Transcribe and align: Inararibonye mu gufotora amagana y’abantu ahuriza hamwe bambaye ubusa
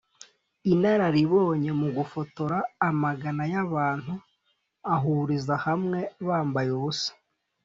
Inararibonye 0.73 1.71
mu 1.81 1.87
gufotora 1.97 2.57
amagana 2.89 3.43
y’abantu 3.53 4.13
ahuriza 4.93 5.55
hamwe 5.65 5.99
bambaye 6.27 6.69
ubusa 6.77 7.11